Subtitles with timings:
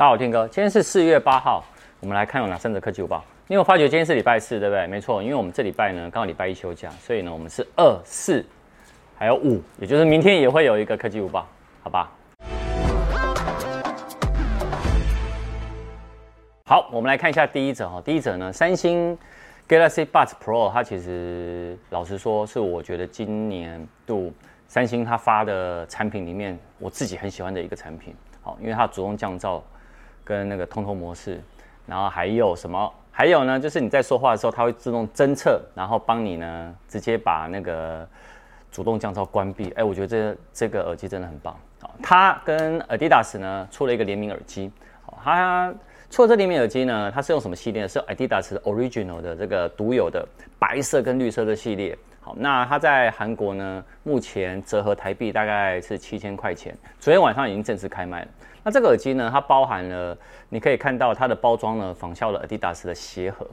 [0.00, 1.62] 大家好，天哥，今天是四月八号，
[2.00, 3.22] 我们来看有哪三则科技午报。
[3.48, 4.86] 因为我发觉今天是礼拜四，对不对？
[4.86, 8.42] 没错，因为我们这礼拜呢刚好礼拜一休假，所以呢我们是二四
[9.18, 11.46] 还有五，也就是明天也会有一个科技午报，
[11.82, 12.10] 好吧？
[16.64, 18.00] 好，我们来看一下第一则哈。
[18.02, 19.18] 第一则呢，三星
[19.68, 24.32] Galaxy Buds Pro，它其实老实说是我觉得今年度
[24.66, 28.14] 三星它发的产品里面，我自己很喜欢的一个产品。
[28.40, 29.60] 好，因为它主动降噪。
[30.24, 31.40] 跟那个通透模式，
[31.86, 32.92] 然后还有什么？
[33.12, 38.08] 还有呢，就是你在说话的时候，它会自动侦测，然后帮你呢直接把那个
[38.70, 39.70] 主动降噪关闭。
[39.72, 41.54] 哎，我觉得这这个耳机真的很棒。
[41.80, 44.70] 好，它跟 Adidas 呢出了一个联名耳机。
[45.02, 45.74] 好，它
[46.08, 47.86] 出了这联名耳机呢，它是用什么系列？
[47.86, 50.26] 是 Adidas Original 的这个独有的
[50.58, 51.98] 白色跟绿色的系列。
[52.22, 56.76] 好，那它在韩国呢，目前折合台币大概是七千块钱。
[56.98, 58.28] 昨天晚上已经正式开卖了。
[58.62, 60.16] 那这个耳机呢，它包含了，
[60.50, 63.46] 你可以看到它的包装呢，仿效了 Adidas 的鞋盒。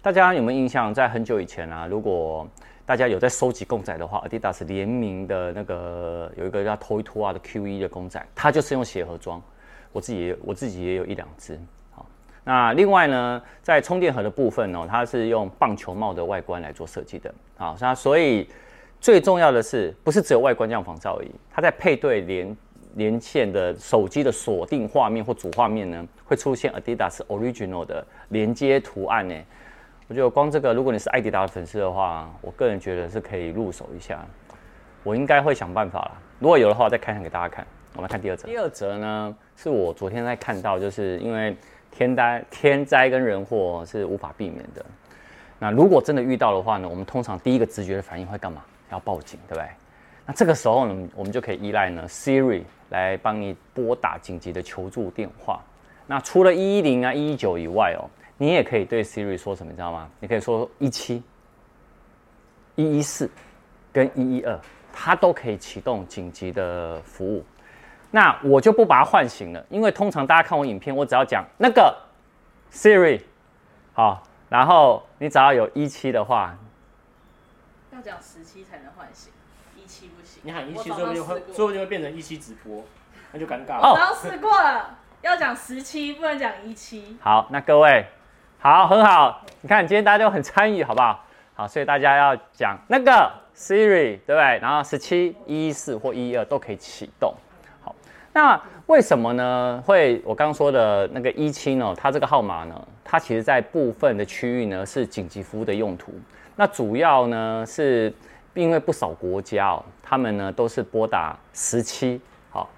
[0.00, 0.94] 大家有没有印象？
[0.94, 2.46] 在很久以前啊，如果
[2.86, 9.42] 大家有在收集公仔的话，Adidas 联名的那个有一个叫 Toy To 啊的 Q1 的公仔，它就是用鞋盒装。
[9.90, 11.60] 我自己我自己也有一两只。
[12.44, 17.32] 那另外呢，在充电盒的部分呢、它是用棒球帽的外观来做设计的。
[17.56, 18.48] 好，那所以
[19.00, 22.56] 最重要的是，不是只有外观这样仿造而已，它在配对连。
[22.96, 29.34] 连线的手机的锁定画面或主画面呢，会出现 Adidas Original 的连接图案呢。
[30.08, 34.22] 我觉得光这个，如果你是艾迪达的粉丝的话，我个人觉得是可以入手一下。
[35.04, 37.66] 我应该会想办法啦，如果有的话，再开箱给大家看。
[37.94, 38.46] 我们来看第二则。
[38.46, 41.56] 第二则呢，是我昨天在看到，就是因为
[41.92, 44.84] 天灾、天灾跟人祸是无法避免的。
[45.58, 48.64] 那如果真的遇到的话呢，我们通常第一个直觉的反应会干嘛？
[48.90, 49.68] 要报警，对不对？
[50.26, 52.64] 那这个时候呢，我们就可以依赖呢 Siri。
[52.88, 55.62] 来帮你拨打紧急的求助电话。
[56.06, 58.04] 那除了一一零啊、一一九以外哦，
[58.36, 60.10] 你也可以对 Siri 说什么，你知道吗？
[60.20, 61.22] 你可以说一七、
[62.74, 63.30] 一一四
[63.90, 64.60] 跟一一二，
[64.92, 67.42] 它都可以启动紧急的服务。
[68.12, 71.96] 那我就不把它唤醒了，因为通常大家看我影片，我只要讲那个
[72.70, 73.22] Siri，
[73.94, 76.54] 好，然后你只要有一期的话，
[77.90, 79.32] 要讲十七才能唤醒。
[79.74, 82.84] 一期不行，你喊一七之后就会，最后就会变成一期直播，
[83.32, 83.90] 那就尴尬了。
[83.90, 87.16] 我刚试过了，要讲十七，不能讲一期。
[87.20, 88.06] 好，那各位，
[88.58, 89.42] 好，很好。
[89.62, 91.24] 你看今天大家都很参与，好不好？
[91.54, 94.58] 好，所以大家要讲那个 Siri，对不对？
[94.60, 97.34] 然后十七、一一四或一一二都可以启动。
[98.32, 99.82] 那为什么呢？
[99.86, 101.94] 会我刚刚说的那个一七呢？
[101.96, 102.88] 它这个号码呢？
[103.04, 106.12] 它其实在部分的区域呢是紧急服务的用途。
[106.56, 108.12] 那主要呢是。
[108.54, 112.20] 因为不少国家哦，他们呢都是拨打十七，
[112.50, 112.68] 好，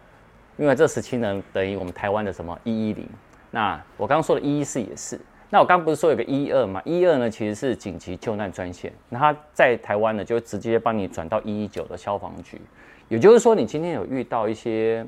[0.57, 3.05] 因为这十七呢等于我们台湾的什么一一零。
[3.51, 5.21] 那我刚刚说的一一四也是。
[5.51, 6.81] 那我刚不是说有个一二嘛？
[6.85, 12.61] 一一二呢其实是紧急救难专线，那它在台湾呢就直接帮你转到一一九的消防局。
[13.09, 15.05] 也就是说，你今天有遇到一些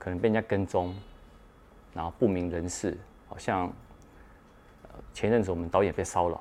[0.00, 0.94] 可能被人家跟踪，
[1.92, 2.96] 然后不明人士，
[3.28, 3.70] 好像
[5.12, 6.40] 前阵子我们导演被骚扰，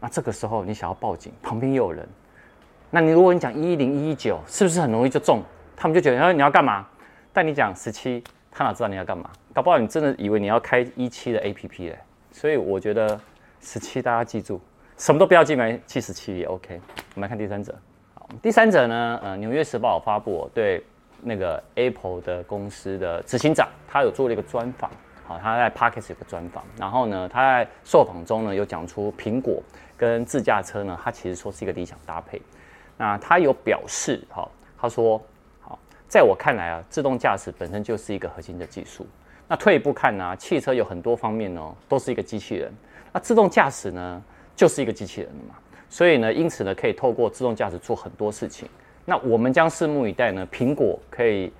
[0.00, 2.06] 那这个时候你想要报警，旁边又有人。
[2.90, 5.40] 那你如果你讲一一零一一九，是不是很容易就中？
[5.76, 6.84] 他们就觉得，你要干嘛？
[7.32, 9.30] 但你讲十七，他哪知道你要干嘛？
[9.54, 11.98] 搞不好你真的以为你要开一七的 APP 嘞。
[12.32, 13.18] 所以我觉得
[13.60, 14.60] 十七大家记住，
[14.98, 16.80] 什么都不要记，买记十七也 OK。
[17.14, 17.74] 我们来看第三者。
[18.14, 20.82] 好，第三者呢，呃，纽约时报发布对
[21.22, 24.90] 那个 Apple 的公司的执行长，他有做了一个专访。
[25.26, 29.60] 好，他在 Podcast 有个专访，然后呢，他在受访中呢有讲出苹果
[29.96, 32.40] 跟自驾车呢，他其实说是一个理想搭配。
[32.96, 35.20] 那他有表示，哈，他说，
[35.60, 35.76] 好，
[36.06, 39.04] 在我看来啊，自动驾驶本身就是一个核心的技术。
[39.48, 42.72] 那退一步看呢，汽车有很多方面呢，都是一个机器人。
[43.12, 44.22] 那自动驾驶呢，
[44.54, 45.56] 就是一个机器人嘛。
[45.88, 48.68] 所以呢，因此呢，可以透过自动驾驶做很多事情。
[49.08, 51.50] 那我们将拭目以待呢，苹果可以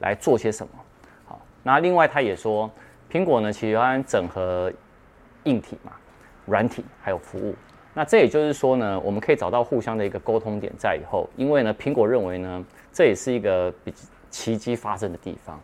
[0.00, 0.72] 来做些什么？
[1.24, 2.68] 好，那另外他也说，
[3.10, 4.70] 苹果呢，喜欢整合
[5.44, 5.92] 硬体嘛，
[6.44, 7.54] 软体还有服务。
[7.94, 13.94] 那这也就是说呢，我们可以找到互相的一个沟通点在以后，因为呢，苹果认为呢，这也是一个比
[14.28, 15.60] 奇迹发生的地方，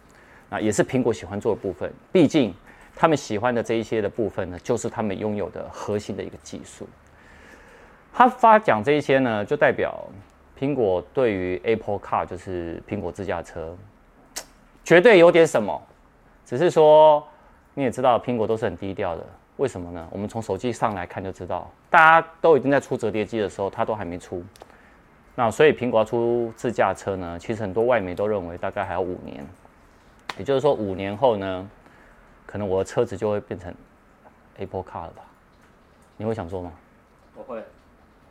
[0.51, 1.93] 啊，也是苹果喜欢做的部分。
[2.13, 2.55] 毕竟
[2.95, 6.87] 他们喜欢的这一些的部分呢，就是他们拥有的核心的一个技术。
[8.13, 10.07] 他发讲这一些呢，就代表
[10.59, 13.77] 苹果对于 Apple Car，就是苹果自驾车，
[14.83, 15.81] 绝对有点什么。
[16.45, 17.25] 只是说
[17.75, 19.25] 你也知道，苹果都是很低调的。
[19.59, 20.09] 为什么呢？
[20.11, 24.43] 我们从手机上来看就知道，大家都已经在出折叠机的时候，它都还没出。
[25.37, 29.47] 那所以苹果要出自驾车呢，其实很多外媒都认为大概还要五年。
[30.39, 31.71] 也就是说，五年后呢，
[32.47, 33.73] 可能我的车子就会变成
[34.57, 35.23] Apple Car 了吧？
[36.17, 36.73] 你会想做吗？
[37.37, 37.63] 我会。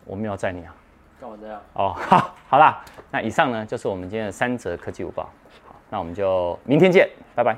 [0.03, 0.75] 我没有载你啊。
[1.19, 1.62] 干嘛这样？
[1.74, 5.24] 哦，好，好啦，那以上呢就是我们今天的三则科技午报。
[5.68, 7.58] 好，那我们就明天见，拜拜。